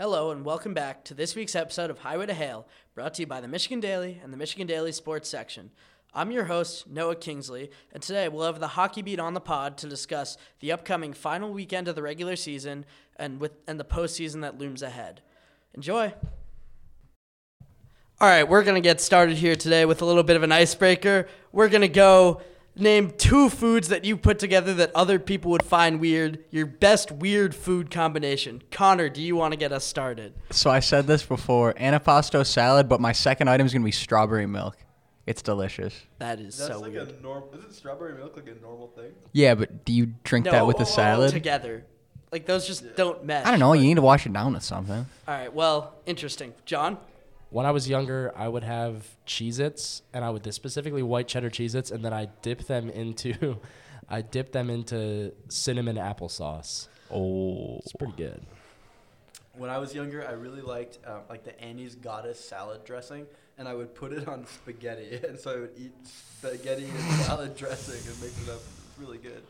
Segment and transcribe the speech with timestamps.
[0.00, 3.26] Hello and welcome back to this week's episode of Highway to Hail, brought to you
[3.26, 5.70] by the Michigan Daily and the Michigan Daily Sports section.
[6.14, 9.76] I'm your host, Noah Kingsley, and today we'll have the hockey beat on the pod
[9.76, 12.86] to discuss the upcoming final weekend of the regular season
[13.16, 15.20] and with and the postseason that looms ahead.
[15.74, 16.14] Enjoy.
[18.22, 21.28] All right, we're gonna get started here today with a little bit of an icebreaker.
[21.52, 22.40] We're gonna go
[22.76, 26.44] name two foods that you put together that other people would find weird.
[26.50, 28.62] Your best weird food combination.
[28.70, 30.32] Connor, do you want to get us started?
[30.50, 34.46] So I said this before, anapasto salad, but my second item is gonna be strawberry
[34.46, 34.76] milk.
[35.26, 35.94] It's delicious.
[36.18, 37.08] That is That's so like weird.
[37.10, 37.44] a norm.
[37.56, 39.12] Isn't strawberry milk like a normal thing?
[39.32, 41.30] Yeah, but do you drink that with a salad?
[41.30, 41.84] together.
[42.32, 43.44] Like those just don't mesh.
[43.44, 43.72] I don't know.
[43.72, 45.06] You need to wash it down with something.
[45.28, 45.52] All right.
[45.52, 46.54] Well, interesting.
[46.64, 46.96] John.
[47.50, 51.50] When I was younger, I would have Cheez Its, and I would specifically white cheddar
[51.50, 53.58] Cheez Its, and then I dip them into,
[54.08, 56.86] I dip them into cinnamon applesauce.
[57.12, 58.40] Oh, It's pretty good.
[59.54, 63.26] When I was younger, I really liked um, like the Annie's Goddess salad dressing,
[63.58, 67.56] and I would put it on spaghetti, and so I would eat spaghetti and salad
[67.56, 68.60] dressing and mix it up.
[68.60, 69.42] It's really good.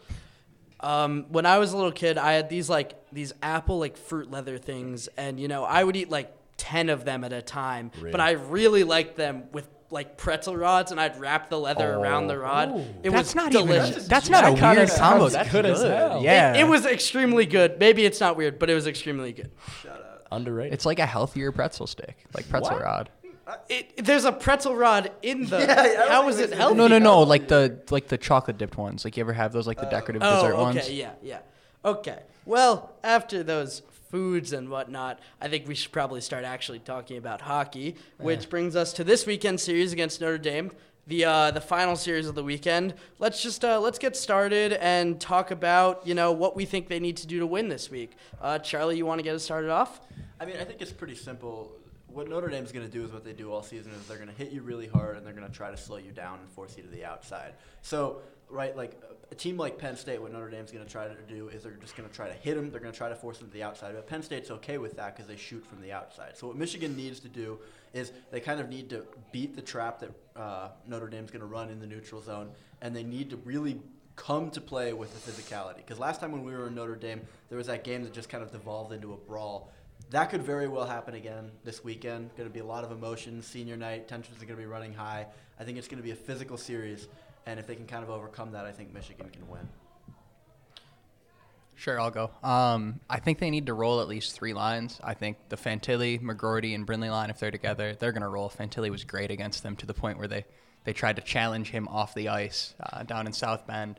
[0.80, 4.30] Um, when I was a little kid, I had these like these apple like fruit
[4.30, 7.90] leather things, and you know I would eat like ten of them at a time.
[7.98, 8.10] Really?
[8.12, 12.28] But I really liked them with like pretzel rods, and I'd wrap the leather around
[12.28, 12.70] the rod.
[12.70, 12.78] Ooh.
[13.02, 13.96] It that's was not delicious.
[13.96, 14.08] even.
[14.08, 15.18] That's not That a kinda weird combo.
[15.28, 16.22] sounds That's good as hell.
[16.22, 17.78] Yeah, It was extremely good.
[17.80, 19.50] Maybe it's not weird, but it was extremely good.
[19.82, 20.22] Shout out.
[20.30, 20.74] Underrated.
[20.74, 22.82] It's like a healthier pretzel stick, like pretzel What?
[22.84, 23.10] rod.
[23.48, 25.58] Uh, it, there's a pretzel rod in the.
[25.66, 26.76] Yeah, I don't how think it it healthy?
[26.76, 27.22] No, no, no.
[27.22, 29.04] Like the like the chocolate dipped ones.
[29.04, 30.90] Like you ever have those like the oh, decorative Oh, dessert okay, ones?
[30.92, 31.38] yeah, yeah.
[31.84, 32.20] Okay.
[32.46, 37.40] Well, after those foods and whatnot, I think we should probably start actually talking about
[37.42, 40.72] hockey, which brings us to this weekend series against Notre Dame,
[41.06, 42.94] the uh, the final series of the weekend.
[43.18, 47.00] Let's just uh, let's get started and talk about you know what we think they
[47.00, 48.12] need to do to win this week.
[48.40, 50.00] Uh, Charlie, you want to get us started off?
[50.40, 51.72] I mean, I think it's pretty simple.
[52.08, 54.28] What Notre Dame's going to do is what they do all season is they're going
[54.28, 56.48] to hit you really hard and they're going to try to slow you down and
[56.48, 57.52] force you to the outside.
[57.82, 61.14] So, right, like a team like Penn State, what Notre Dame's going to try to
[61.28, 62.70] do is they're just going to try to hit them.
[62.70, 63.94] They're going to try to force them to the outside.
[63.94, 66.36] But Penn State's okay with that because they shoot from the outside.
[66.36, 67.58] So what Michigan needs to do
[67.92, 71.46] is they kind of need to beat the trap that uh, Notre Dame's going to
[71.46, 72.50] run in the neutral zone,
[72.82, 73.80] and they need to really
[74.16, 75.76] come to play with the physicality.
[75.76, 78.28] Because last time when we were in Notre Dame, there was that game that just
[78.28, 79.70] kind of devolved into a brawl.
[80.10, 82.30] That could very well happen again this weekend.
[82.36, 83.46] Going to be a lot of emotions.
[83.46, 85.26] Senior night, tensions are going to be running high.
[85.58, 87.06] I think it's going to be a physical series,
[87.46, 89.68] and if they can kind of overcome that, I think Michigan can win.
[91.80, 92.30] Sure, I'll go.
[92.42, 95.00] Um, I think they need to roll at least three lines.
[95.02, 98.50] I think the Fantilli, McGroarty, and Brindley line, if they're together, they're going to roll.
[98.50, 100.44] Fantilli was great against them to the point where they,
[100.84, 103.98] they tried to challenge him off the ice uh, down in South Bend.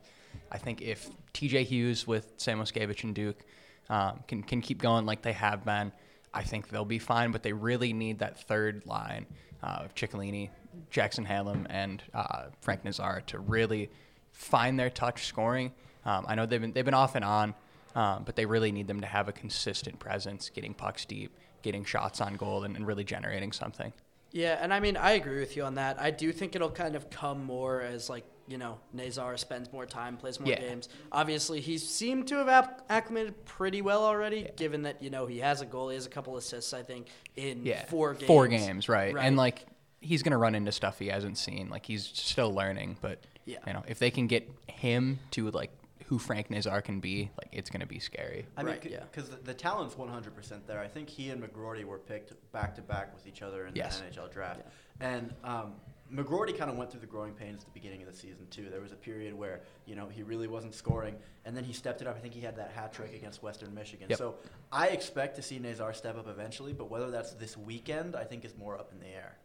[0.52, 3.44] I think if TJ Hughes with Samoskevich and Duke
[3.90, 5.92] um, can, can keep going like they have been,
[6.36, 7.32] I think they'll be fine.
[7.32, 9.26] But they really need that third line
[9.64, 10.52] uh, of Ciccolini,
[10.90, 13.90] Jackson Hallam, and uh, Frank Nazar to really
[14.32, 15.74] find their touch scoring.
[16.06, 17.54] Um, I know they've been they've been off and on,
[17.96, 21.84] um, but they really need them to have a consistent presence, getting pucks deep, getting
[21.86, 23.94] shots on goal, and, and really generating something.
[24.32, 26.00] Yeah, and I mean, I agree with you on that.
[26.02, 29.86] I do think it'll kind of come more as like you know Nazar spends more
[29.86, 30.60] time, plays more Yeah.
[30.60, 30.90] games.
[31.12, 35.62] Obviously, he seemed to have acclimated pretty well already, given that you know he has
[35.62, 38.28] a goal, he has a couple assists, I think, in Yeah, four games.
[38.28, 39.14] Four games, right?
[39.14, 39.26] Right.
[39.26, 39.66] And like
[40.02, 41.70] he's gonna run into stuff he hasn't seen.
[41.70, 43.60] Like he's still learning, but Yeah.
[43.66, 45.72] you know if they can get him to like
[46.08, 48.46] who Frank Nazar can be, like it's gonna be scary.
[48.58, 49.04] I mean, Right, yeah.
[49.10, 50.80] because the, the talent's 100% there.
[50.82, 54.00] I think he and McGroarty were picked back to back with each other in Yes.
[54.02, 54.62] the NHL draft.
[55.00, 55.76] And um,
[56.14, 58.68] McGroarty kind of went through the growing pains at the beginning of the season, too.
[58.70, 62.02] There was a period where, you know, he really wasn't scoring, and then he stepped
[62.02, 62.18] it up.
[62.18, 64.08] I think he had that hat trick against Western Michigan.
[64.10, 64.18] Yep.
[64.20, 64.36] So
[64.74, 68.44] I expect to see Nazar step up eventually, but whether that's this weekend, I think
[68.44, 69.38] is more up in the air.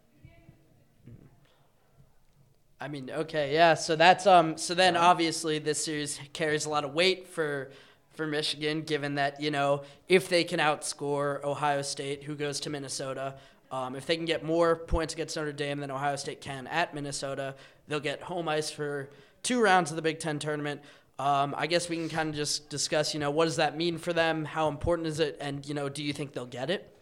[2.81, 3.75] I mean, okay, yeah.
[3.75, 4.59] So that's um.
[4.59, 7.71] So then, obviously, this series carries a lot of weight for
[8.13, 12.71] for Michigan, given that you know if they can outscore Ohio State, who goes to
[12.71, 13.35] Minnesota,
[13.71, 16.95] um, if they can get more points against Notre Dame than Ohio State can at
[16.95, 17.55] Minnesota,
[17.89, 19.09] they'll get home ice for
[19.43, 20.83] two rounds of the Big Ten tournament.
[21.19, 23.97] Um, I guess we can kind of just discuss, you know, what does that mean
[23.97, 24.45] for them?
[24.45, 25.39] How important is it?
[25.41, 26.93] And you know, do you think they'll get it?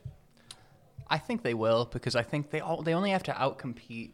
[1.08, 4.12] I think they will because I think they all they only have to outcompete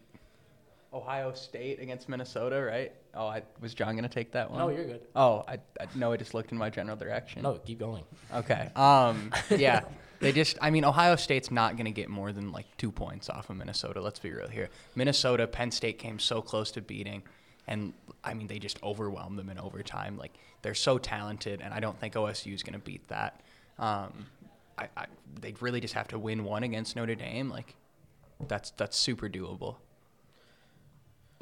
[0.92, 2.92] Ohio State against Minnesota, right?
[3.14, 4.58] Oh, I was John gonna take that one.
[4.58, 5.00] No, you're good.
[5.14, 7.42] Oh, I, I no, I just looked in my general direction.
[7.42, 8.04] No, keep going.
[8.34, 8.70] Okay.
[8.76, 9.32] Um.
[9.56, 9.82] Yeah.
[10.20, 10.58] They just.
[10.60, 14.00] I mean, Ohio State's not gonna get more than like two points off of Minnesota.
[14.00, 14.68] Let's be real here.
[14.94, 17.22] Minnesota, Penn State came so close to beating,
[17.66, 20.18] and I mean they just overwhelmed them in overtime.
[20.18, 20.32] Like
[20.62, 23.40] they're so talented, and I don't think OSU is gonna beat that.
[23.78, 24.26] Um.
[24.78, 25.06] I, I
[25.40, 27.50] they really just have to win one against Notre Dame.
[27.50, 27.74] Like
[28.48, 29.76] that's that's super doable.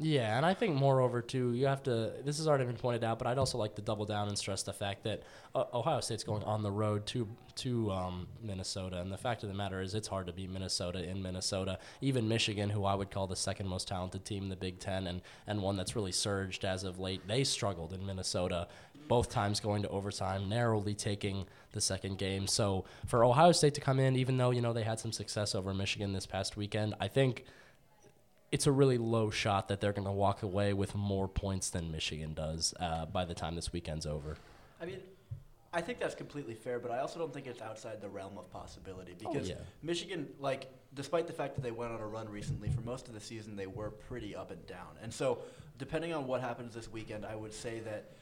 [0.01, 2.13] Yeah, and I think moreover too, you have to.
[2.23, 4.63] This has already been pointed out, but I'd also like to double down and stress
[4.63, 5.23] the fact that
[5.53, 9.49] uh, Ohio State's going on the road to to um, Minnesota, and the fact of
[9.49, 11.79] the matter is, it's hard to beat Minnesota in Minnesota.
[11.99, 15.05] Even Michigan, who I would call the second most talented team in the Big Ten,
[15.05, 18.69] and and one that's really surged as of late, they struggled in Minnesota,
[19.09, 22.47] both times going to overtime, narrowly taking the second game.
[22.47, 25.55] So for Ohio State to come in, even though you know they had some success
[25.55, 27.43] over Michigan this past weekend, I think
[28.51, 31.91] it's a really low shot that they're going to walk away with more points than
[31.91, 34.37] Michigan does uh, by the time this weekend's over.
[34.81, 34.99] I mean,
[35.71, 38.49] I think that's completely fair, but I also don't think it's outside the realm of
[38.51, 39.55] possibility because yeah.
[39.83, 43.13] Michigan, like, despite the fact that they went on a run recently, for most of
[43.13, 44.97] the season they were pretty up and down.
[45.03, 45.39] And so,
[45.77, 48.13] depending on what happens this weekend, I would say that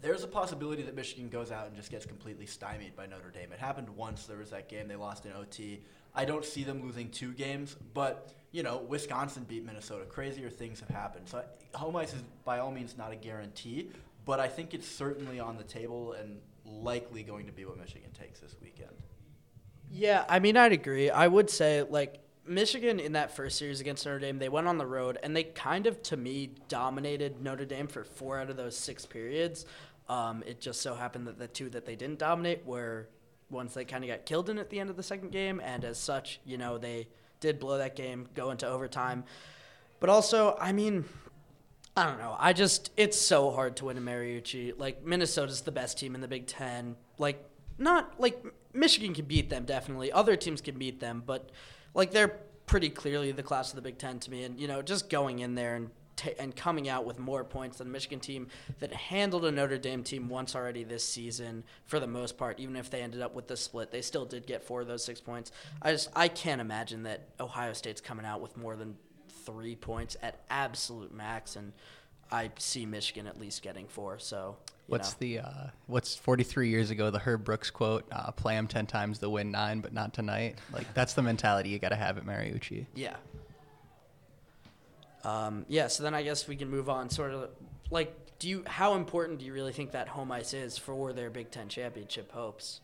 [0.00, 3.52] there's a possibility that Michigan goes out and just gets completely stymied by Notre Dame.
[3.52, 4.24] It happened once.
[4.24, 5.82] There was that game they lost in OT.
[6.14, 10.04] I don't see them losing two games, but you know, Wisconsin beat Minnesota.
[10.04, 11.28] Crazier things have happened.
[11.28, 11.42] So
[11.74, 13.90] home ice is by all means not a guarantee,
[14.24, 18.10] but I think it's certainly on the table and likely going to be what Michigan
[18.12, 18.92] takes this weekend.
[19.90, 21.10] Yeah, I mean, I'd agree.
[21.10, 24.78] I would say like Michigan in that first series against Notre Dame, they went on
[24.78, 28.56] the road and they kind of, to me, dominated Notre Dame for four out of
[28.56, 29.64] those six periods.
[30.08, 33.08] Um, it just so happened that the two that they didn't dominate were
[33.52, 35.84] ones they kind of got killed in at the end of the second game, and
[35.84, 37.08] as such, you know, they
[37.40, 39.24] did blow that game, go into overtime.
[40.00, 41.04] But also, I mean,
[41.96, 42.36] I don't know.
[42.38, 44.78] I just it's so hard to win in Mariucci.
[44.78, 46.96] Like Minnesota's the best team in the Big Ten.
[47.18, 47.44] Like
[47.78, 50.10] not like Michigan can beat them definitely.
[50.10, 51.50] Other teams can beat them, but
[51.94, 54.44] like they're pretty clearly the class of the Big Ten to me.
[54.44, 57.78] And you know, just going in there and t- and coming out with more points
[57.78, 58.48] than the Michigan team
[58.80, 62.60] that handled a Notre Dame team once already this season for the most part.
[62.60, 65.04] Even if they ended up with the split, they still did get four of those
[65.04, 65.52] six points.
[65.80, 68.96] I just I can't imagine that Ohio State's coming out with more than
[69.44, 71.72] three points at absolute max, and
[72.30, 74.18] I see Michigan at least getting four.
[74.18, 74.56] So.
[74.68, 75.16] you What's know.
[75.20, 78.04] the uh, what's 43 years ago the Herb Brooks quote?
[78.10, 80.58] Uh, Play them 10 times to win nine, but not tonight.
[80.72, 82.86] Like that's the mentality you got to have at Mariucci.
[82.94, 83.16] Yeah.
[85.24, 85.86] Um, yeah.
[85.88, 87.10] So then I guess we can move on.
[87.10, 87.50] Sort of
[87.90, 88.64] like, do you?
[88.66, 92.32] How important do you really think that home ice is for their Big Ten championship
[92.32, 92.80] hopes?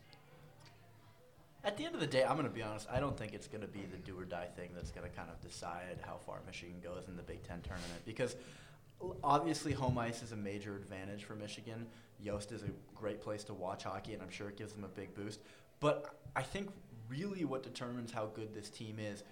[1.63, 2.87] At the end of the day, I'm going to be honest.
[2.89, 5.15] I don't think it's going to be the do or die thing that's going to
[5.15, 8.37] kind of decide how far Michigan goes in the Big Ten tournament because
[9.23, 11.85] obviously home ice is a major advantage for Michigan.
[12.21, 14.89] Yost is a great place to watch hockey, and I'm sure it gives them a
[14.89, 15.41] big boost.
[15.79, 16.69] But I think
[17.09, 19.23] really what determines how good this team is is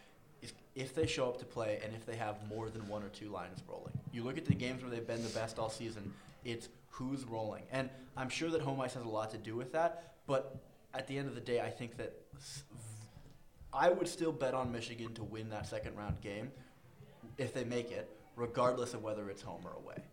[0.77, 3.29] if they show up to play and if they have more than one or two
[3.29, 3.97] lines rolling.
[4.13, 6.13] You look at the games where they've been the best all season,
[6.45, 7.63] it's who's rolling.
[7.71, 10.55] And I'm sure that home ice has a lot to do with that, but
[10.93, 12.13] at the end of the day, I think that
[13.73, 16.51] I would still bet on Michigan to win that second round game
[17.39, 20.03] if they make it, regardless of whether it's home or away.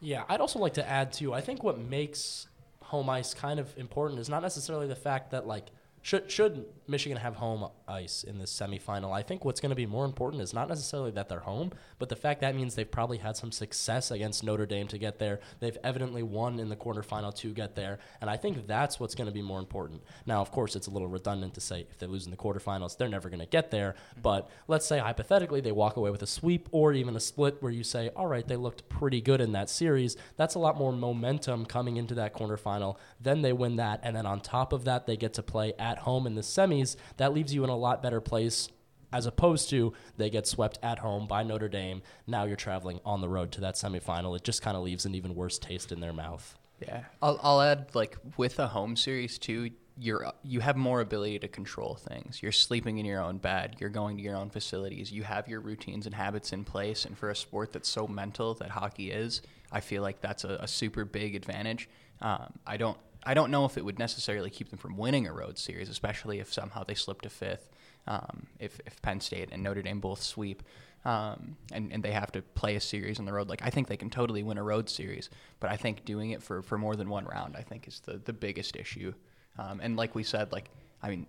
[0.00, 1.34] Yeah, I'd also like to add too.
[1.34, 2.46] I think what makes
[2.80, 5.66] home ice kind of important is not necessarily the fact that like
[6.06, 9.12] should should Michigan have home ice in this semifinal.
[9.12, 12.08] I think what's going to be more important is not necessarily that they're home, but
[12.08, 15.40] the fact that means they've probably had some success against Notre Dame to get there.
[15.58, 19.26] They've evidently won in the quarterfinal to get there, and I think that's what's going
[19.26, 20.00] to be more important.
[20.26, 22.96] Now, of course, it's a little redundant to say if they lose in the quarterfinals,
[22.96, 23.96] they're never going to get there.
[24.12, 24.20] Mm-hmm.
[24.22, 27.72] But let's say hypothetically they walk away with a sweep or even a split where
[27.72, 30.16] you say, all right, they looked pretty good in that series.
[30.36, 32.96] That's a lot more momentum coming into that quarterfinal.
[33.20, 35.95] Then they win that, and then on top of that, they get to play at
[35.98, 36.96] home in the semis.
[37.16, 38.68] That leaves you in a lot better place
[39.12, 42.02] as opposed to they get swept at home by Notre Dame.
[42.26, 44.36] Now you're traveling on the road to that semifinal.
[44.36, 46.54] It just kind of leaves an even worse taste in their mouth.
[46.80, 49.70] Yeah, I'll, I'll add like with a home series too.
[49.98, 52.42] You're you have more ability to control things.
[52.42, 53.76] You're sleeping in your own bed.
[53.78, 55.10] You're going to your own facilities.
[55.10, 57.06] You have your routines and habits in place.
[57.06, 59.40] And for a sport that's so mental that hockey is,
[59.72, 61.88] I feel like that's a, a super big advantage.
[62.20, 65.32] Um, I don't I don't know if it would necessarily keep them from winning a
[65.32, 67.68] road series, especially if somehow they slip to fifth.
[68.06, 70.62] Um, if if Penn State and Notre Dame both sweep,
[71.04, 73.88] um, and and they have to play a series on the road, like I think
[73.88, 75.28] they can totally win a road series.
[75.58, 78.18] But I think doing it for, for more than one round, I think is the
[78.18, 79.12] the biggest issue.
[79.58, 80.70] Um, and like we said, like
[81.02, 81.26] I mean,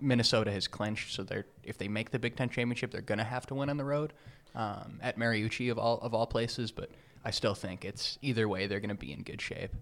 [0.00, 3.46] Minnesota has clinched, so they're if they make the Big Ten championship, they're gonna have
[3.46, 4.12] to win on the road
[4.54, 6.70] um, at Mariucci of all of all places.
[6.70, 6.90] But
[7.24, 9.74] I still think it's either way, they're gonna be in good shape.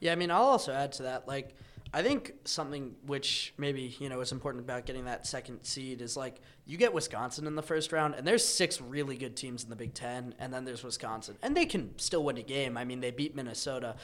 [0.00, 1.26] Yeah, I mean, I'll also add to that.
[1.26, 1.54] Like,
[1.92, 6.16] I think something which maybe you know is important about getting that second seed is
[6.16, 9.70] like you get Wisconsin in the first round, and there's six really good teams in
[9.70, 12.76] the Big Ten, and then there's Wisconsin, and they can still win a game.
[12.76, 13.96] I mean, they beat Minnesota,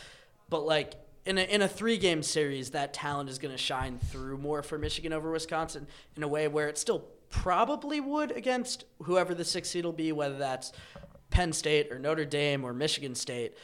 [0.48, 0.94] but like
[1.26, 4.62] in a, in a three game series, that talent is going to shine through more
[4.62, 5.86] for Michigan over Wisconsin
[6.16, 10.12] in a way where it still probably would against whoever the sixth seed will be,
[10.12, 10.72] whether that's
[11.30, 13.56] Penn State or Notre Dame or Michigan State.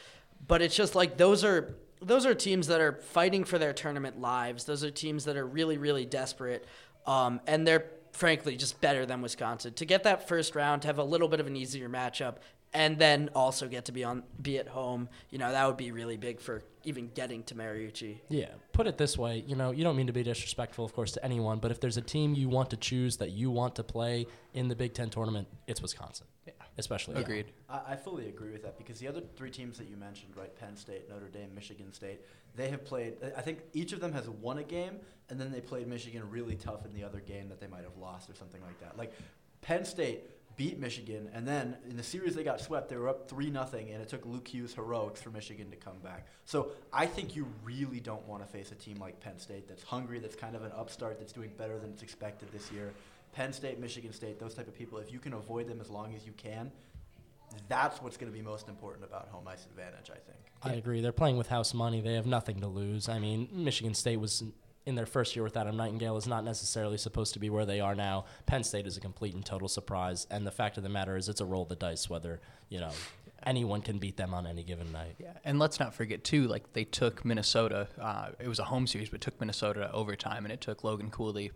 [0.47, 4.19] But it's just like those are those are teams that are fighting for their tournament
[4.19, 4.65] lives.
[4.65, 6.65] Those are teams that are really really desperate,
[7.05, 9.73] um, and they're frankly just better than Wisconsin.
[9.73, 12.37] To get that first round, to have a little bit of an easier matchup,
[12.73, 15.91] and then also get to be on be at home, you know, that would be
[15.91, 18.19] really big for even getting to Mariucci.
[18.29, 21.11] Yeah, put it this way, you know, you don't mean to be disrespectful, of course,
[21.13, 23.83] to anyone, but if there's a team you want to choose that you want to
[23.83, 26.27] play in the Big Ten tournament, it's Wisconsin.
[26.75, 26.79] Yeah.
[26.79, 27.15] Especially.
[27.15, 27.51] at Agreed.
[27.69, 30.55] I, I fully agree with that because the other three teams that you mentioned, right,
[30.59, 32.21] Penn State, Notre Dame, Michigan State,
[32.55, 33.15] they have played.
[33.35, 34.99] I think each of them has won a game,
[35.29, 37.97] and then they played Michigan really tough in the other game that they might have
[37.99, 38.97] lost or something like that.
[38.97, 39.13] Like
[39.61, 40.23] Penn State
[40.57, 42.89] beat Michigan, and then in the series they got swept.
[42.89, 45.97] They were up three nothing, and it took Luke Hughes heroics for Michigan to come
[46.03, 46.27] back.
[46.45, 49.83] So I think you really don't want to face a team like Penn State that's
[49.83, 52.93] hungry, that's kind of an upstart, that's doing better than it's expected this year.
[53.31, 54.97] Penn State, Michigan State, those type of people.
[54.97, 56.71] If you can avoid them as long as you can,
[57.67, 60.09] that's what's going to be most important about home ice advantage.
[60.09, 60.39] I think.
[60.63, 61.01] I agree.
[61.01, 62.01] They're playing with house money.
[62.01, 63.09] They have nothing to lose.
[63.09, 64.43] I mean, Michigan State was
[64.85, 67.79] in their first year with Adam Nightingale is not necessarily supposed to be where they
[67.79, 68.25] are now.
[68.45, 71.29] Penn State is a complete and total surprise, and the fact of the matter is,
[71.29, 72.91] it's a roll of the dice whether you know
[73.43, 75.15] anyone can beat them on any given night.
[75.19, 77.87] Yeah, and let's not forget too, like they took Minnesota.
[77.99, 81.51] Uh, it was a home series, but took Minnesota overtime, and it took Logan Cooley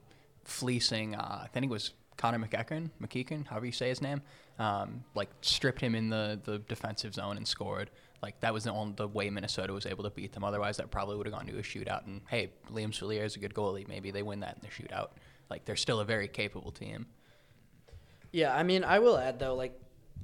[0.46, 1.16] fleecing.
[1.16, 4.22] Uh, I think it was Connor MacEachern, MacEachern, however you say his name.
[4.58, 7.92] Um, like stripped him in the the defensive zone and scored.
[8.22, 10.44] Like that was the only the way Minnesota was able to beat them.
[10.46, 12.06] Otherwise, that probably would have gone to a shootout.
[12.08, 13.86] And hey, Liam Souliere is a good goalie.
[13.88, 15.10] Maybe they win that in the shootout.
[15.50, 17.06] Like they're still a very capable team.
[18.32, 19.78] Yeah, I mean, I will add though, like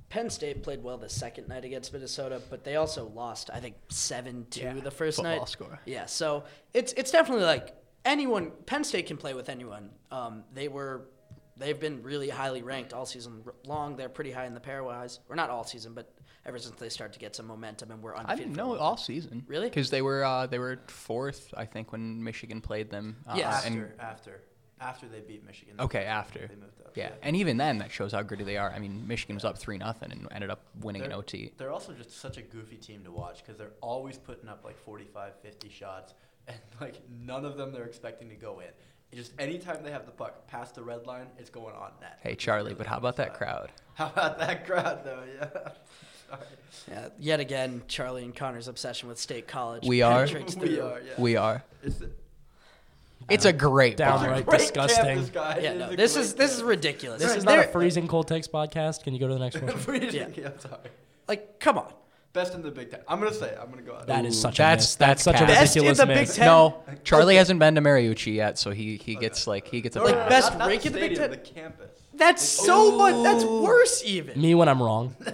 [0.10, 3.75] Penn State played well the second night against Minnesota, but they also lost, I think,
[3.90, 5.48] seven two Yeah, the first night.
[5.50, 5.80] score.
[5.86, 8.51] Yeah, so it's it's definitely like anyone.
[8.65, 9.89] Penn State can play with anyone.
[10.12, 11.08] Um, they were.
[11.58, 13.96] They've been really highly ranked all season long.
[13.96, 16.12] They're pretty high in the pairwise, or not all season, but
[16.43, 18.39] ever since they started to get some momentum and were I undefeated.
[18.41, 19.43] I didn't know long all season.
[19.48, 19.67] Really?
[19.70, 23.17] Because they were uh, they were fourth, I think, when Michigan played them.
[23.27, 23.65] Uh, Yes.
[23.65, 24.41] and after after
[24.79, 25.75] after they beat Michigan.
[25.79, 26.39] Okay, after.
[26.48, 26.98] They moved up.
[26.98, 28.72] Yeah, and even then, that shows how gritty they are.
[28.72, 31.51] I mean, Michigan was up three nothing and ended up winning in They're- OT.
[31.58, 34.79] They're also just such a goofy team to watch because they're always putting up like
[34.79, 36.15] 45, 50 shots,
[36.51, 38.67] and like none of them they're expecting to go in.
[39.12, 42.20] It just anytime they have the puck past the red line, it's going on net.
[42.22, 43.38] Hey, Charlie, really but how about that fun.
[43.38, 43.72] crowd?
[43.96, 45.24] How about that crowd though?
[45.38, 45.50] Yeah.
[46.29, 46.41] Sorry.
[46.89, 49.86] Yeah, yet again, Charlie and Connor's obsession with State College.
[49.86, 50.25] We are.
[50.58, 51.01] we are.
[51.01, 51.12] Yeah.
[51.17, 51.63] We are.
[51.84, 52.10] It's a
[53.29, 55.25] It's a great Downright great disgusting.
[55.25, 55.62] campus.
[55.62, 57.22] Yeah, no, a this is this is ridiculous.
[57.22, 59.03] This is not a They're- freezing cold takes podcast.
[59.03, 59.77] Can you go to the next one?
[59.77, 60.34] Freezing.
[60.36, 60.43] Yeah.
[60.43, 60.89] Yeah, sorry.
[61.27, 61.91] Like, come on.
[62.34, 63.02] Best in the Big Ten.
[63.08, 63.48] I'm gonna say.
[63.50, 63.58] it.
[63.62, 64.08] I'm gonna go out.
[64.08, 64.26] That there.
[64.28, 64.96] is such That's- a miss.
[64.96, 65.48] That's, that's such a cap.
[65.48, 66.36] Best in ridiculous the Big miss.
[66.36, 66.46] Ten?
[66.46, 70.00] No, Charlie hasn't been to Mariucci yet, so he, he gets like he gets a
[70.00, 71.30] No, no, Like, no, best not, not the in the Big stadium, Ten?
[71.32, 71.92] The campus.
[72.14, 73.24] That's so much.
[73.24, 74.40] That's worse, even.
[74.40, 75.16] Me when I'm wrong.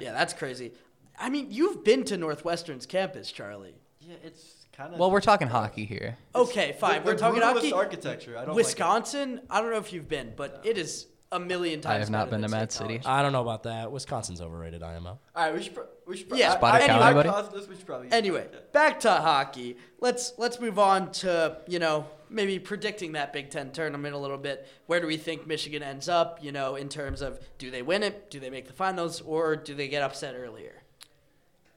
[0.00, 0.70] Yeah, that's crazy.
[1.18, 3.74] I mean, you've been to Northwestern's campus, Charlie.
[4.00, 5.00] Yeah, it's kind of.
[5.00, 6.16] Well, we're talking hockey here.
[6.36, 7.02] Okay, fine.
[7.02, 7.72] The, We're talking hockey.
[7.72, 8.36] architecture.
[8.36, 8.54] I don't know.
[8.54, 9.40] Wisconsin.
[9.50, 11.94] I don't know if you've been, but it is a million times.
[11.94, 12.98] I have not been to Mad City.
[12.98, 13.06] College.
[13.06, 13.92] I don't know about that.
[13.92, 15.10] Wisconsin's overrated, IMO.
[15.10, 15.18] Like.
[15.36, 15.74] All right, we should.
[15.74, 16.28] Pro- we should.
[16.28, 17.28] Pro- Yeah, I- Spot I, it, I, anybody?
[17.28, 17.68] caused this.
[17.68, 18.10] We should probably.
[18.12, 19.76] Anyway, back to hockey.
[20.00, 24.38] Let's let's move on to you know maybe predicting that Big Ten tournament a little
[24.38, 24.66] bit.
[24.86, 26.38] Where do we think Michigan ends up?
[26.42, 29.54] You know, in terms of do they win it, do they make the finals, or
[29.56, 30.82] do they get upset earlier?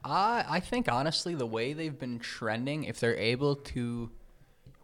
[0.04, 4.10] I I think honestly the way they've been trending, if they're able to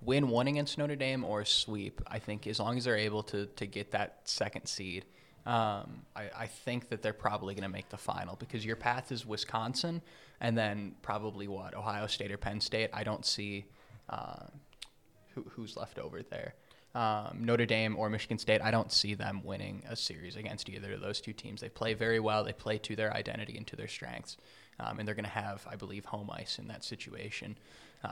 [0.09, 3.47] win one against Notre Dame or sweep, I think as long as they're able to
[3.47, 5.05] to get that second seed,
[5.45, 9.13] um, I, I think that they're probably going to make the final because your path
[9.13, 10.01] is Wisconsin
[10.41, 12.89] and then probably what Ohio State or Penn State.
[12.95, 13.67] I don't see
[14.09, 14.47] uh,
[15.35, 16.55] who, who's left over there.
[16.95, 20.95] Um, Notre Dame or Michigan State, I don't see them winning a series against either
[20.95, 21.61] of those two teams.
[21.61, 22.45] They play very well.
[22.45, 24.39] They play to their identity and to their strengths.
[24.81, 27.57] Um, and they're going to have, I believe, home ice in that situation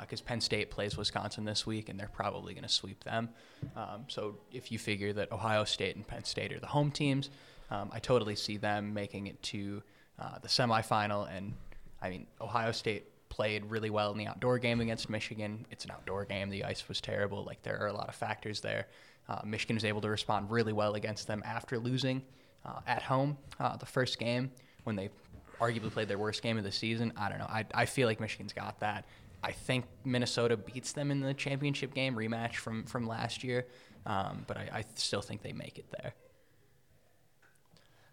[0.00, 3.28] because Penn State plays Wisconsin this week, and they're probably going to sweep them.
[3.76, 7.30] Um, so if you figure that Ohio State and Penn State are the home teams,
[7.70, 9.82] um, I totally see them making it to
[10.18, 11.28] uh, the semifinal.
[11.34, 11.54] And
[12.02, 15.66] I mean, Ohio State played really well in the outdoor game against Michigan.
[15.70, 16.48] It's an outdoor game.
[16.48, 17.44] The ice was terrible.
[17.44, 18.86] Like there are a lot of factors there.
[19.28, 22.22] Uh, Michigan was able to respond really well against them after losing
[22.64, 24.50] uh, at home uh, the first game
[24.84, 25.10] when they
[25.60, 27.12] arguably played their worst game of the season.
[27.16, 27.46] I don't know.
[27.46, 29.06] I, I feel like Michigan's got that.
[29.42, 33.66] I think Minnesota beats them in the championship game rematch from from last year,
[34.04, 36.14] um, but I, I still think they make it there.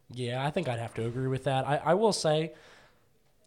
[0.10, 1.68] Yeah, I think I'd have to agree with that.
[1.68, 2.54] I, I will say,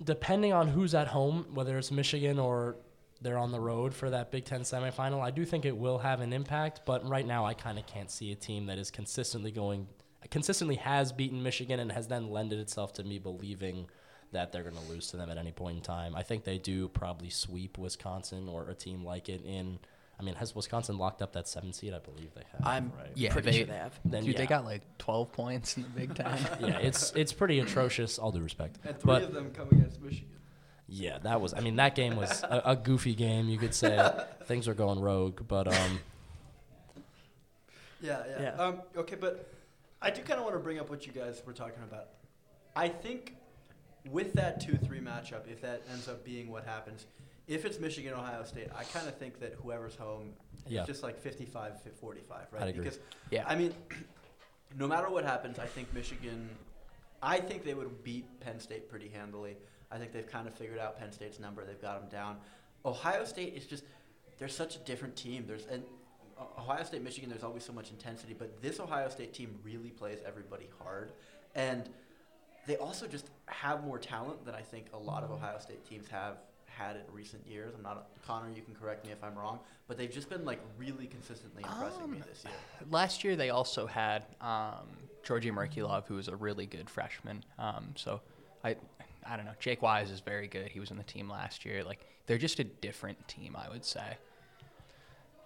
[0.02, 2.76] depending on who's at home, whether it's Michigan or
[3.20, 5.22] they're on the road for that Big Ten semifinal.
[5.22, 8.10] I do think it will have an impact, but right now I kind of can't
[8.10, 9.86] see a team that is consistently going,
[10.30, 13.86] consistently has beaten Michigan and has then lended itself to me believing
[14.32, 16.14] that they're going to lose to them at any point in time.
[16.16, 19.78] I think they do probably sweep Wisconsin or a team like it in.
[20.18, 21.92] I mean, has Wisconsin locked up that seven seed?
[21.92, 22.66] I believe they have.
[22.66, 23.10] I'm right?
[23.14, 23.98] Yeah, pretty they- sure they have.
[24.04, 24.40] Then, Dude, yeah.
[24.40, 26.38] they got like 12 points in the Big Ten.
[26.60, 28.18] yeah, it's it's pretty atrocious.
[28.18, 30.30] All due respect, And three but of them come against Michigan.
[30.88, 31.52] yeah, that was.
[31.54, 33.48] I mean, that game was a, a goofy game.
[33.50, 34.10] You could say
[34.46, 36.00] things were going rogue, but um,
[38.00, 38.42] Yeah, yeah.
[38.42, 38.62] Yeah.
[38.62, 39.50] Um, okay, but
[40.02, 42.08] I do kind of want to bring up what you guys were talking about.
[42.74, 43.34] I think
[44.10, 47.06] with that 2 3 matchup, if that ends up being what happens,
[47.48, 50.32] if it's Michigan Ohio State, I kind of think that whoever's home
[50.66, 50.82] Yeah.
[50.82, 52.62] is just like 55 45, right?
[52.62, 52.84] I'd agree.
[52.84, 52.98] Because,
[53.30, 53.44] Yeah.
[53.46, 53.72] I mean,
[54.78, 56.48] no matter what happens, I think Michigan,
[57.22, 59.56] I think they would beat Penn State pretty handily.
[59.90, 61.64] I think they've kind of figured out Penn State's number.
[61.64, 62.36] They've got them down.
[62.84, 63.84] Ohio State is just,
[64.38, 65.44] they're such a different team.
[65.46, 65.82] There's, and
[66.58, 70.18] Ohio State, Michigan, there's always so much intensity, but this Ohio State team really plays
[70.26, 71.12] everybody hard.
[71.54, 71.88] And
[72.66, 76.08] they also just have more talent than I think a lot of Ohio State teams
[76.08, 77.72] have had in recent years.
[77.74, 80.44] I'm not, a, Connor, you can correct me if I'm wrong, but they've just been
[80.44, 82.52] like really consistently impressing me Um, this year.
[82.90, 84.88] Last year, they also had um,
[85.22, 87.42] Georgi Merkulov, who was a really good freshman.
[87.58, 88.20] Um, so
[88.62, 88.76] I,
[89.26, 89.54] I don't know.
[89.58, 90.68] Jake Wise is very good.
[90.68, 91.82] He was on the team last year.
[91.82, 94.18] Like they're just a different team, I would say.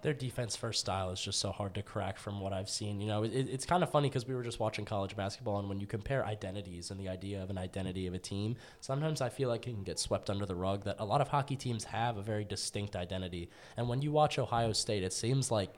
[0.01, 2.99] Their defense first style is just so hard to crack from what I've seen.
[2.99, 5.69] You know, it, it's kind of funny because we were just watching college basketball, and
[5.69, 9.29] when you compare identities and the idea of an identity of a team, sometimes I
[9.29, 11.83] feel like it can get swept under the rug that a lot of hockey teams
[11.85, 13.49] have a very distinct identity.
[13.77, 15.73] And when you watch Ohio State, it seems like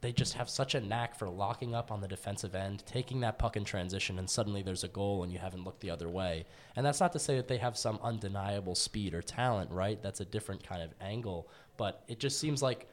[0.00, 3.38] they just have such a knack for locking up on the defensive end, taking that
[3.38, 6.44] puck in transition, and suddenly there's a goal and you haven't looked the other way.
[6.76, 10.00] And that's not to say that they have some undeniable speed or talent, right?
[10.00, 11.48] That's a different kind of angle.
[11.76, 12.88] But it just seems like,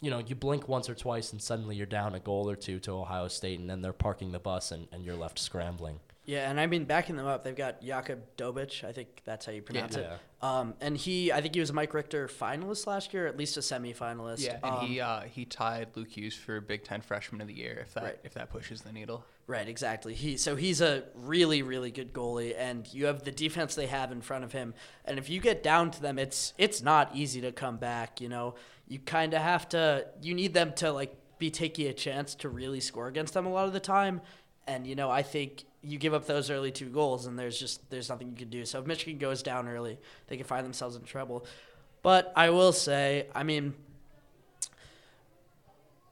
[0.00, 2.78] you know, you blink once or twice and suddenly you're down a goal or two
[2.80, 6.00] to Ohio State, and then they're parking the bus and, and you're left scrambling.
[6.30, 8.84] Yeah, and I mean backing them up, they've got Jakub Dobic.
[8.84, 10.14] I think that's how you pronounce Yeah.
[10.14, 10.20] it.
[10.40, 13.56] Um, and he, I think he was a Mike Richter finalist last year, at least
[13.56, 14.38] a semifinalist.
[14.44, 17.54] Yeah, and Um, he uh, he tied Luke Hughes for Big Ten Freshman of the
[17.54, 17.80] Year.
[17.80, 18.18] If that Right.
[18.22, 19.24] if that pushes the needle.
[19.48, 20.14] Right, exactly.
[20.14, 24.12] He so he's a really really good goalie and you have the defense they have
[24.12, 24.72] in front of him
[25.04, 28.28] and if you get down to them it's it's not easy to come back, you
[28.28, 28.54] know.
[28.86, 32.48] You kind of have to you need them to like be taking a chance to
[32.48, 34.20] really score against them a lot of the time
[34.68, 37.88] and you know, I think you give up those early two goals and there's just
[37.90, 38.64] there's nothing you can do.
[38.64, 41.46] So if Michigan goes down early, they can find themselves in trouble.
[42.02, 43.74] But I will say, I mean,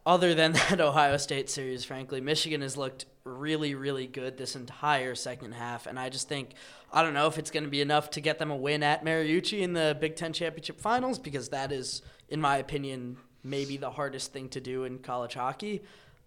[0.07, 5.14] other than that Ohio State series, frankly, Michigan has looked really, really good this entire
[5.14, 5.87] second half.
[5.87, 6.52] And I just think,
[6.92, 9.04] I don't know if it's going to be enough to get them a win at
[9.04, 12.00] Mariucci in the Big Ten Championship Finals, because that is,
[12.31, 15.83] in my opinion, maybe the hardest thing to do in college hockey.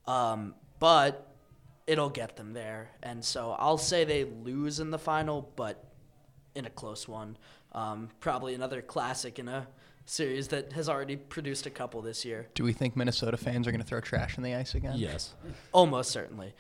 [0.06, 1.31] Um, but
[1.88, 2.92] it'll get them there.
[3.04, 5.84] And so I'll say they lose in the final, but
[6.56, 7.38] in a close one.
[7.74, 9.68] Um, probably another classic in a
[10.06, 12.48] series that has already produced a couple this year.
[12.54, 14.96] Do we think Minnesota fans are going to throw trash in the ice again?
[14.98, 15.34] Yes.
[15.72, 16.54] Almost certainly.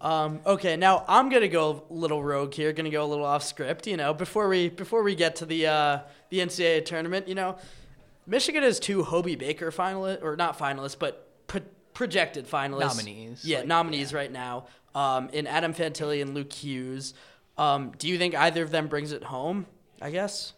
[0.00, 2.72] Um, okay, now I'm gonna go a little rogue here.
[2.72, 3.86] Gonna go a little off script.
[3.86, 5.98] You know, before we before we get to the uh,
[6.30, 7.58] the NCAA tournament, you know,
[8.24, 11.62] Michigan has two Hobey Baker finalists, or not finalists, but pro-
[11.98, 12.96] projected finalists.
[12.96, 14.66] Nominees, Yeah, like, nominees right now.
[14.94, 17.12] Um, in Adam Fantilli and Luke Hughes.
[17.58, 19.66] Um, do you think either of them brings it home?
[20.00, 20.52] I guess.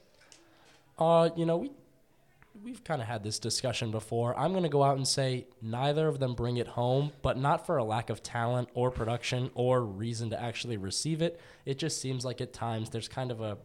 [0.98, 1.70] Uh, you know, we
[2.62, 4.38] we've kind of had this discussion before.
[4.38, 7.64] I'm going to go out and say neither of them bring it home, but not
[7.64, 11.40] for a lack of talent or production or reason to actually receive it.
[11.64, 13.56] It just seems like at times there's kind of a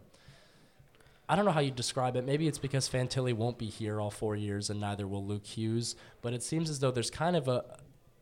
[1.28, 2.26] I don't know how you describe it.
[2.26, 5.96] Maybe it's because Fantilli won't be here all four years, and neither will Luke Hughes.
[6.22, 7.64] But it seems as though there's kind of a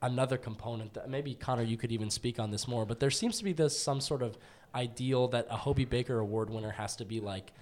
[0.02, 2.86] another component that maybe Connor, you could even speak on this more.
[2.86, 4.38] But there seems to be this some sort of
[4.76, 7.54] ideal that a Hobey Baker Award winner has to be like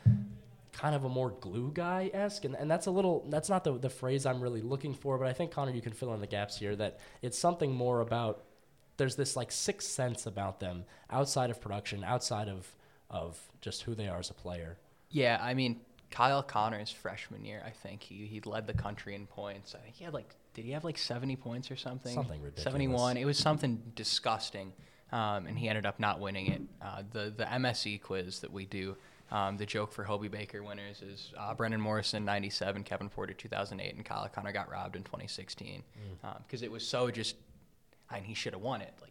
[0.71, 3.77] kind of a more glue guy esque, and, and that's a little that's not the
[3.77, 5.17] the phrase I'm really looking for.
[5.17, 6.75] But I think Connor, you can fill in the gaps here.
[6.75, 8.43] That it's something more about
[8.97, 12.75] there's this like sixth sense about them outside of production, outside of
[13.09, 14.77] of just who they are as a player.
[15.11, 19.27] Yeah, I mean, Kyle Connor's freshman year, I think he he led the country in
[19.27, 19.75] points.
[19.75, 22.13] I think he had like did he have like 70 points or something?
[22.13, 22.63] Something ridiculous.
[22.63, 23.17] 71.
[23.17, 24.73] It was something disgusting.
[25.13, 26.61] Um, and he ended up not winning it.
[26.81, 28.95] Uh, the the MSE quiz that we do,
[29.29, 33.95] um, the joke for Hobey Baker winners is uh, Brendan Morrison 97, Kevin Porter 2008,
[33.95, 35.83] and Kyle Connor got robbed in 2016
[36.45, 37.35] because it was so just.
[38.09, 38.93] I mean, he should have won it.
[39.01, 39.10] Like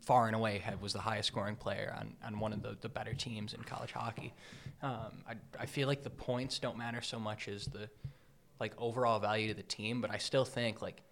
[0.00, 2.88] far and away had, was the highest scoring player on, on one of the, the
[2.88, 4.32] better teams in college hockey.
[4.82, 7.88] Um, I, I feel like the points don't matter so much as the
[8.60, 11.02] like overall value to the team, but I still think like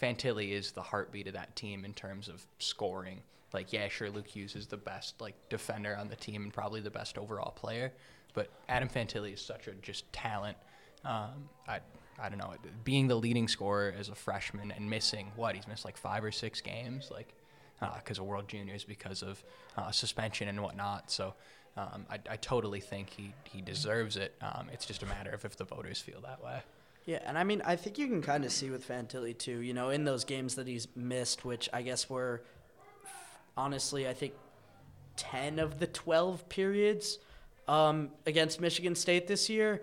[0.00, 3.22] Fantilli is the heartbeat of that team in terms of scoring.
[3.52, 6.80] Like, yeah, sure, Luke Hughes is the best like defender on the team and probably
[6.80, 7.92] the best overall player,
[8.32, 10.56] but Adam Fantilli is such a just talent.
[11.04, 11.80] Um, I
[12.20, 12.52] I don't know,
[12.84, 16.30] being the leading scorer as a freshman and missing what he's missed like five or
[16.30, 17.34] six games, like
[17.80, 19.42] because uh, of World Juniors, because of
[19.92, 21.10] suspension and whatnot.
[21.10, 21.34] So
[21.76, 24.34] um, I, I, totally think he he deserves it.
[24.42, 26.60] Um, it's just a matter of if the voters feel that way.
[27.06, 29.60] Yeah, and I mean, I think you can kind of see with Fantilli too.
[29.60, 32.42] You know, in those games that he's missed, which I guess were
[33.56, 34.34] honestly, I think
[35.16, 37.18] ten of the twelve periods
[37.68, 39.82] um, against Michigan State this year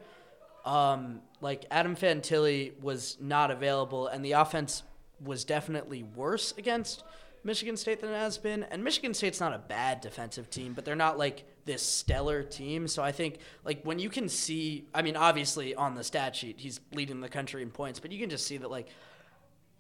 [0.68, 4.84] um, like Adam Fantilli was not available, and the offense
[5.24, 7.04] was definitely worse against
[7.48, 8.64] Michigan State than it has been.
[8.64, 12.88] And Michigan State's not a bad defensive team, but they're not like this stellar team.
[12.88, 16.60] So I think like when you can see, I mean, obviously on the stat sheet
[16.60, 18.90] he's leading the country in points, but you can just see that like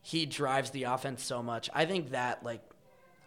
[0.01, 1.69] he drives the offense so much.
[1.73, 2.62] I think that like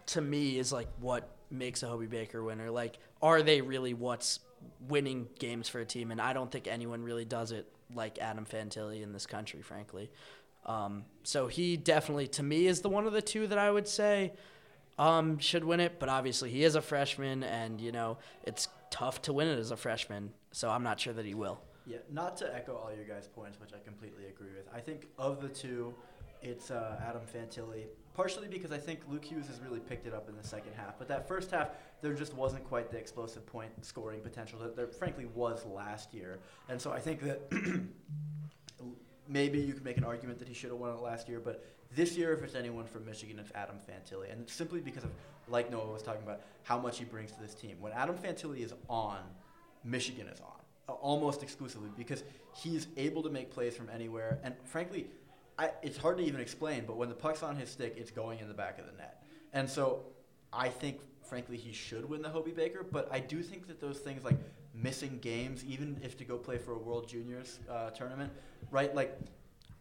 [0.07, 2.70] to me is like what makes a Hobey Baker winner.
[2.70, 4.40] Like, are they really what's
[4.88, 8.46] winning games for a team, and I don't think anyone really does it like Adam
[8.46, 10.11] Fantilli in this country, frankly.
[10.66, 13.88] Um, so he definitely, to me, is the one of the two that I would
[13.88, 14.33] say
[14.99, 15.99] um, should win it.
[15.99, 19.70] But obviously, he is a freshman, and you know it's tough to win it as
[19.70, 20.33] a freshman.
[20.53, 21.61] So I'm not sure that he will.
[21.87, 24.68] Yeah, not to echo all your guys' points, which I completely agree with.
[24.75, 25.94] I think of the two,
[26.42, 30.29] it's uh, Adam Fantilli partially because I think Luke Hughes has really picked it up
[30.29, 30.99] in the second half.
[30.99, 31.70] But that first half,
[32.03, 36.38] there just wasn't quite the explosive point scoring potential that there frankly was last year.
[36.68, 37.40] And so I think that
[39.28, 41.64] maybe you could make an argument that he should have won it last year, but
[41.94, 44.30] this year, if it's anyone from Michigan, it's Adam Fantilli.
[44.30, 45.11] And it's simply because of,
[45.48, 47.76] like Noah was talking about, how much he brings to this team.
[47.80, 49.18] When Adam Fantilli is on,
[49.85, 52.22] Michigan is on, uh, almost exclusively, because
[52.54, 54.38] he's able to make plays from anywhere.
[54.44, 55.09] And frankly,
[55.59, 58.38] I, it's hard to even explain, but when the puck's on his stick, it's going
[58.38, 59.22] in the back of the net.
[59.52, 60.04] And so
[60.52, 63.98] I think, frankly, he should win the Hobey Baker, but I do think that those
[63.98, 64.37] things like
[64.74, 68.33] missing games, even if to go play for a World Juniors uh, tournament,
[68.70, 68.94] right?
[68.94, 69.18] Like,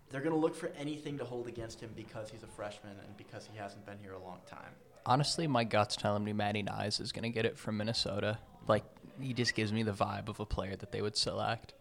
[0.10, 3.16] they're going to look for anything to hold against him because he's a freshman and
[3.18, 4.72] because he hasn't been here a long time.
[5.06, 8.40] Honestly, my gut's telling me Matty Knies is going to get it from Minnesota.
[8.68, 8.84] Like,
[9.22, 11.74] he just gives me the vibe of a player that they would select.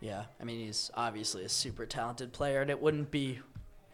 [0.00, 3.40] Yeah, I mean he's obviously a super talented player, and it wouldn't be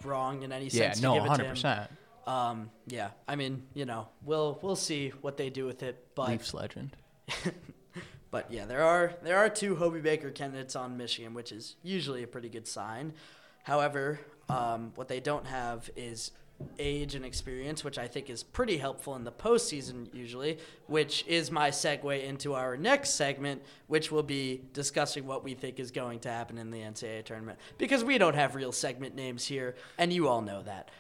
[0.04, 1.00] wrong in any sense.
[1.00, 1.90] Yeah, no, hundred percent.
[2.26, 6.28] Um, yeah, I mean, you know, we'll we'll see what they do with it, but
[6.28, 6.96] Leafs legend.
[8.34, 12.24] but yeah, there are there are two Hobey Baker candidates on Michigan, which is usually
[12.24, 13.12] a pretty good sign.
[13.62, 14.18] However,
[14.48, 16.32] um, what they don't have is
[16.80, 21.52] age and experience, which I think is pretty helpful in the postseason usually, which is
[21.52, 26.18] my segue into our next segment, which will be discussing what we think is going
[26.20, 27.60] to happen in the NCAA tournament.
[27.78, 30.90] Because we don't have real segment names here, and you all know that.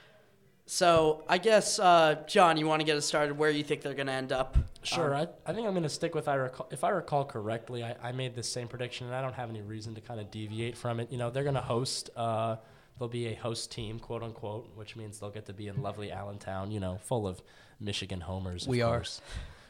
[0.66, 3.94] So I guess, uh, John, you want to get us started where you think they're
[3.94, 4.56] going to end up?
[4.82, 5.14] Sure.
[5.14, 7.84] Um, I, I think I'm going to stick with I recall, if I recall correctly,
[7.84, 10.30] I, I made the same prediction, and I don't have any reason to kind of
[10.30, 11.12] deviate from it.
[11.12, 12.10] You know, they're going to host.
[12.16, 12.56] Uh,
[12.98, 16.10] they'll be a host team, quote unquote, which means they'll get to be in lovely
[16.10, 17.42] Allentown, you know, full of
[17.80, 18.66] Michigan homers.
[18.66, 18.96] We are.
[18.96, 19.20] Course.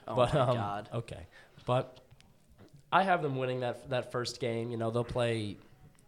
[0.06, 0.88] Oh but, my um, God.
[0.94, 1.26] Okay,
[1.66, 2.00] but
[2.92, 4.70] I have them winning that that first game.
[4.70, 5.56] You know, they'll play.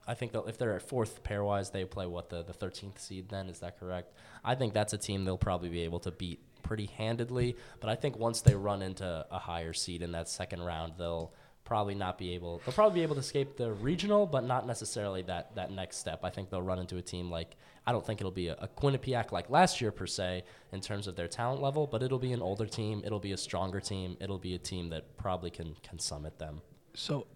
[0.07, 3.29] I think if they're at fourth pairwise, they play what the the thirteenth seed.
[3.29, 4.13] Then is that correct?
[4.45, 7.57] I think that's a team they'll probably be able to beat pretty handedly.
[7.81, 11.33] But I think once they run into a higher seed in that second round, they'll
[11.65, 12.63] probably not be able.
[12.65, 16.21] They'll probably be able to escape the regional, but not necessarily that that next step.
[16.23, 18.69] I think they'll run into a team like I don't think it'll be a, a
[18.69, 22.33] Quinnipiac like last year per se in terms of their talent level, but it'll be
[22.33, 23.03] an older team.
[23.05, 24.17] It'll be a stronger team.
[24.21, 26.63] It'll be a team that probably can can summit them.
[26.95, 27.27] So.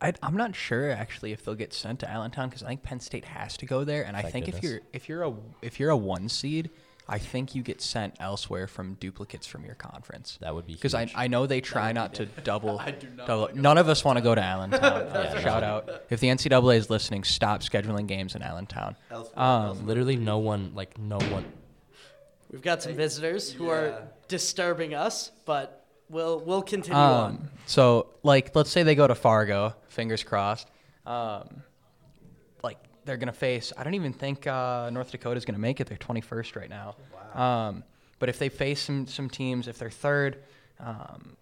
[0.00, 3.00] I, am not sure actually if they'll get sent to Allentown because I think Penn
[3.00, 4.64] State has to go there, and Thank I think goodness.
[4.64, 6.70] if you're if you're a if you're a one seed,
[7.08, 10.38] I think you get sent elsewhere from duplicates from your conference.
[10.40, 12.78] That would be because I, I know they try not to double.
[12.78, 13.50] I do not double.
[13.54, 14.80] None of us want to go to Allentown.
[14.82, 18.96] yeah, shout out if the NCAA is listening, stop scheduling games in Allentown.
[19.36, 21.44] Um, literally, no one like no one.
[22.50, 23.72] We've got some visitors who yeah.
[23.72, 25.83] are disturbing us, but
[26.14, 27.50] we'll we'll continue um, on.
[27.66, 29.74] So, like, let's say they go to Fargo.
[29.88, 30.68] Fingers crossed.
[31.04, 31.62] Um,
[32.62, 33.72] like they're going to face.
[33.76, 35.88] I don't even think uh, North Dakota is going to make it.
[35.88, 36.94] They're 21st right now.
[37.34, 37.68] Wow.
[37.68, 37.84] Um,
[38.18, 40.38] but if they face some some teams, if they're third,
[40.80, 41.36] um,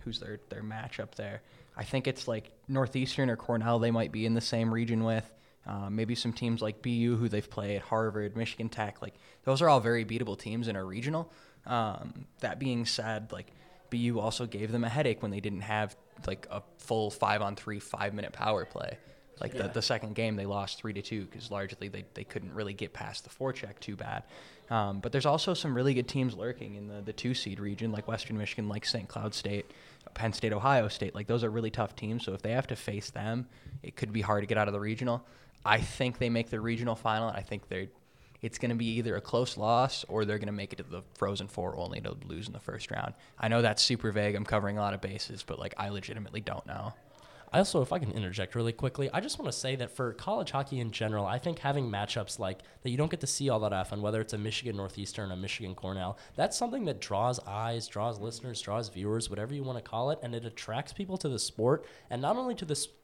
[0.00, 1.42] who's their their matchup there?
[1.76, 3.78] I think it's like Northeastern or Cornell.
[3.78, 5.30] They might be in the same region with.
[5.66, 9.68] Uh, maybe some teams like BU, who they've played, Harvard, Michigan Tech, like those are
[9.70, 11.32] all very beatable teams in a regional.
[11.64, 13.50] Um, that being said, like
[13.90, 17.56] BU also gave them a headache when they didn't have like a full five on
[17.56, 18.98] three, five minute power play.
[19.40, 19.62] Like Yeah.
[19.62, 22.72] the, the second game, they lost three to two because largely they, they couldn't really
[22.72, 24.22] get past the forecheck too bad.
[24.70, 27.90] Um, but there's also some really good teams lurking in the, the two seed region,
[27.92, 29.08] like Western Michigan, like St.
[29.08, 29.70] Cloud State,
[30.14, 31.14] Penn State, Ohio State.
[31.14, 32.24] Like those are really tough teams.
[32.24, 33.46] So if they have to face them,
[33.82, 35.26] it could be hard to get out of the regional.
[35.66, 37.28] I think they make the regional final.
[37.28, 37.88] and I think they're
[38.44, 40.82] it's going to be either a close loss or they're going to make it to
[40.82, 43.14] the Frozen Four only to lose in the first round.
[43.38, 44.34] I know that's super vague.
[44.34, 46.92] I'm covering a lot of bases, but like I legitimately don't know.
[47.54, 50.12] I also, if I can interject really quickly, I just want to say that for
[50.12, 53.48] college hockey in general, I think having matchups like that you don't get to see
[53.48, 57.38] all that often, whether it's a Michigan Northeastern, a Michigan Cornell, that's something that draws
[57.46, 61.16] eyes, draws listeners, draws viewers, whatever you want to call it, and it attracts people
[61.16, 62.98] to the sport, and not only to the sport,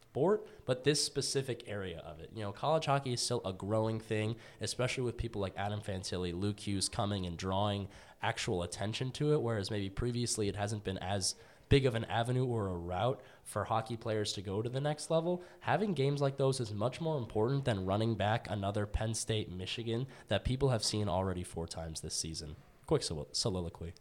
[0.67, 2.31] but this specific area of it.
[2.35, 6.33] You know, college hockey is still a growing thing, especially with people like Adam Fantilli,
[6.39, 7.89] Luke Hughes coming and drawing
[8.23, 11.35] actual attention to it, whereas maybe previously it hasn't been as
[11.69, 15.11] big of an avenue or a route for hockey players to go to the next
[15.11, 19.51] level, having games like those is much more important than running back another Penn State,
[19.51, 22.57] Michigan that people have seen already four times this season.
[22.87, 23.95] Quick sol- soliloquy.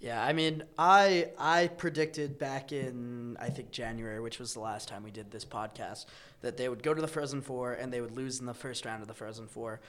[0.00, 4.88] Yeah, I mean, I I predicted back in I think January, which was the last
[4.88, 6.06] time we did this podcast,
[6.40, 8.84] that they would go to the Frozen Four and they would lose in the first
[8.84, 9.80] round of the Frozen Four.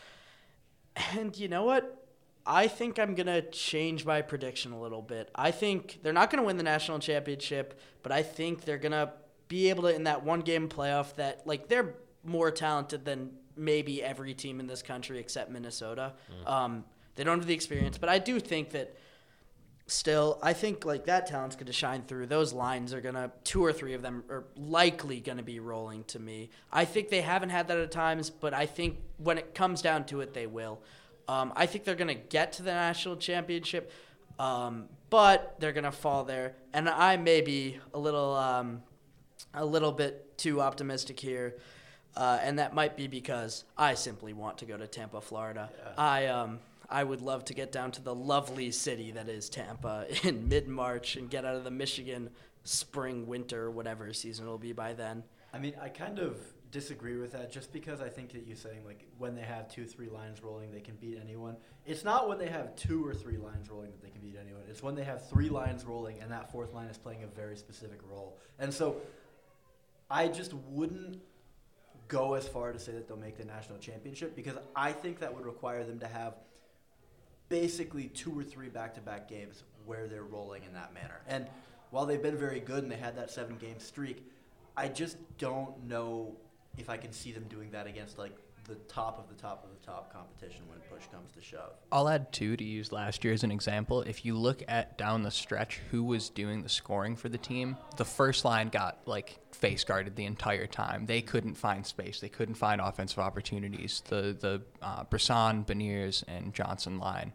[1.18, 2.08] And you know what?
[2.46, 5.30] I think I'm gonna change my prediction a little bit.
[5.36, 9.14] I think they're not gonna win the national championship, but I think they're gonna
[9.48, 11.94] be able to in that one game playoff that like they're
[12.24, 16.14] more talented than maybe every team in this country except Minnesota.
[16.48, 18.96] Um, they don't have the experience, but I do think that
[19.92, 22.28] still, I think like that talent's going to shine through.
[22.28, 25.60] Those lines are going to, two or three of them are likely going to be
[25.60, 26.50] rolling to me.
[26.72, 30.06] I think they haven't had that at times, but I think when it comes down
[30.06, 30.82] to it, they will.
[31.28, 33.92] Um, I think they're going to get to the national championship,
[34.38, 36.56] um, but they're going to fall there.
[36.74, 38.82] And I may be a little, um,
[39.54, 41.56] a little bit too optimistic here.
[42.16, 45.70] Uh, and that might be because I simply want to go to Tampa, Florida.
[45.98, 50.08] I um I would love to get down to the lovely city that is Tampa
[50.24, 52.30] in mid March and get out of the Michigan
[52.64, 55.24] spring, winter, whatever season it'll be by then.
[55.54, 56.40] I mean, I kind of
[56.72, 59.86] disagree with that just because I think that you're saying like when they have two,
[59.86, 61.56] three lines rolling, they can beat anyone.
[61.86, 64.62] It's not when they have two or three lines rolling that they can beat anyone.
[64.70, 67.58] It's when they have three lines rolling and that fourth line is playing a very
[67.58, 68.38] specific role.
[68.60, 68.98] And so
[70.12, 71.20] I just wouldn't
[72.08, 75.34] go as far to say that they'll make the national championship because I think that
[75.34, 76.36] would require them to have
[77.50, 81.20] basically two or three back-to-back games where they're rolling in that manner.
[81.28, 81.48] And
[81.92, 84.24] while they've been very good and they had that seven-game streak,
[84.78, 86.36] I just don't know
[86.78, 88.36] if I can see them doing that against like
[88.70, 91.74] the top of the top of the top competition when push comes to shove.
[91.92, 94.02] I'll add two to use last year as an example.
[94.04, 97.76] If you look at down the stretch, who was doing the scoring for the team,
[97.98, 101.06] the first line got like face guarded the entire time.
[101.08, 102.20] They couldn't find space.
[102.20, 104.04] They couldn't find offensive opportunities.
[104.08, 107.34] The the uh, Brisson, Beniers, and Johnson line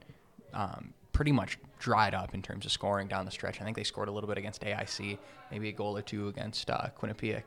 [0.52, 3.60] um, pretty much dried up in terms of scoring down the stretch.
[3.60, 5.18] I think they scored a little bit against AIC,
[5.50, 7.44] maybe a goal or two against uh, Quinnipiac.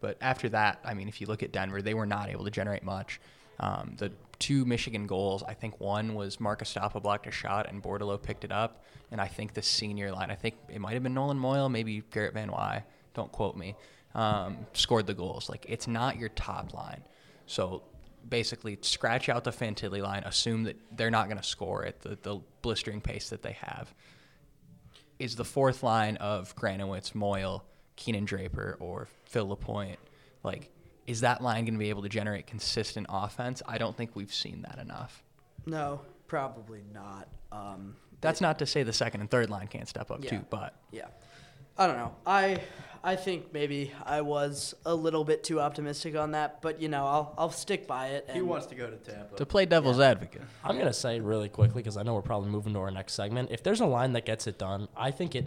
[0.00, 2.50] But after that, I mean, if you look at Denver, they were not able to
[2.50, 3.20] generate much.
[3.60, 7.82] Um, the two Michigan goals, I think one was Mark Estapa blocked a shot and
[7.82, 8.84] Bordelot picked it up.
[9.10, 12.02] And I think the senior line, I think it might have been Nolan Moyle, maybe
[12.12, 12.84] Garrett Van Wyhe,
[13.14, 13.74] don't quote me,
[14.14, 15.48] um, scored the goals.
[15.48, 17.02] Like, it's not your top line.
[17.46, 17.82] So
[18.28, 22.18] basically, scratch out the Fantilli line, assume that they're not going to score at the,
[22.22, 23.92] the blistering pace that they have.
[25.18, 27.64] Is the fourth line of Granowicz, Moyle,
[27.98, 29.98] Keenan Draper, or Phil Lapointe,
[30.44, 30.70] like,
[31.06, 33.60] is that line going to be able to generate consistent offense?
[33.66, 35.22] I don't think we've seen that enough.
[35.66, 37.28] No, probably not.
[37.50, 40.30] Um, That's not to say the second and third line can't step up Yeah.
[40.30, 41.06] too, but yeah,
[41.76, 42.14] I don't know.
[42.26, 42.60] I
[43.02, 47.04] I think maybe I was a little bit too optimistic on that, but you know,
[47.06, 48.28] I'll I'll stick by it.
[48.32, 49.36] He wants to go to Tampa.
[49.36, 52.50] to play devil's advocate, I'm going to say really quickly because I know we're probably
[52.50, 53.50] moving to our next segment.
[53.50, 55.46] If there's a line that gets it done, I think it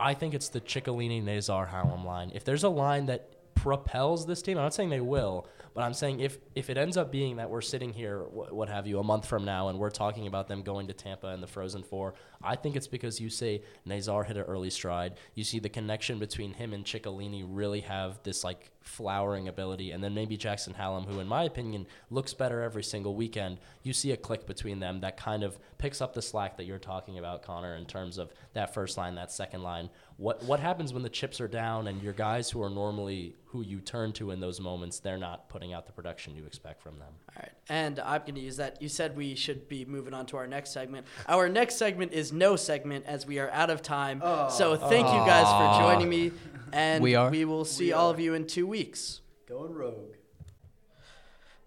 [0.00, 2.30] I think it's the Ciccolini Nazar Hallam line.
[2.34, 5.46] If there's a line that propels this team, I'm not saying they will,
[5.78, 8.68] but I'm saying if if it ends up being that we're sitting here, wh- what
[8.68, 11.40] have you, a month from now, and we're talking about them going to Tampa and
[11.40, 15.14] the Frozen Four, I think it's because you say Nazar hit an early stride.
[15.36, 20.02] You see the connection between him and Ciccolini really have this like flowering ability, and
[20.02, 23.58] then maybe Jackson Hallam, who, in my opinion, looks better every single weekend.
[23.84, 26.80] You see a click between them that kind of picks up the slack that you're
[26.80, 29.90] talking about, Connor, in terms of that first line, that second line.
[30.18, 33.62] What what happens when the chips are down and your guys who are normally who
[33.62, 36.98] you turn to in those moments, they're not putting out the production you expect from
[36.98, 37.12] them.
[37.30, 38.82] All right, and I'm going to use that.
[38.82, 41.06] You said we should be moving on to our next segment.
[41.28, 44.20] Our next segment is no segment, as we are out of time.
[44.24, 44.48] Oh.
[44.50, 46.32] So thank you guys for joining me,
[46.72, 47.30] and We are?
[47.30, 49.20] We will see We all of you in two weeks.
[49.48, 50.16] Going rogue.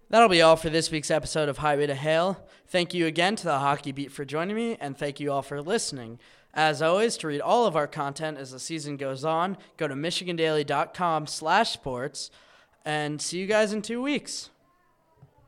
[0.10, 2.46] That'll be all for this week's episode of Highway to Hail.
[2.68, 5.62] Thank you again to the Hockey Beat for joining me, and thank you all for
[5.62, 6.20] listening.
[6.54, 9.96] As always, to read all of our content as the season goes on, go to
[9.96, 12.30] michigandaily.com slash sports,
[12.84, 14.50] and see you guys in two weeks.